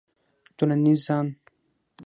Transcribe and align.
ټولنیز 0.57 0.99
ځان 1.07 1.27